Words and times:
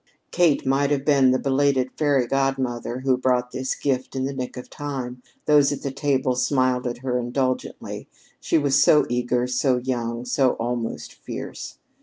Kate 0.31 0.65
might 0.65 0.89
have 0.89 1.05
been 1.05 1.29
the 1.29 1.37
belated 1.37 1.91
fairy 1.95 2.25
godmother 2.25 3.01
who 3.01 3.15
brought 3.15 3.51
this 3.51 3.75
gift 3.75 4.15
in 4.15 4.25
the 4.25 4.33
nick 4.33 4.57
of 4.57 4.67
time. 4.67 5.21
Those 5.45 5.71
at 5.71 5.83
the 5.83 5.91
table 5.91 6.35
smiled 6.35 6.87
at 6.87 7.03
her 7.05 7.19
indulgently, 7.19 8.07
she 8.39 8.57
was 8.57 8.81
so 8.83 9.05
eager, 9.09 9.45
so 9.45 9.77
young, 9.77 10.25
so 10.25 10.53
almost 10.53 11.13
fierce. 11.13 11.77